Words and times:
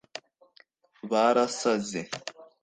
barasaze 1.11 2.01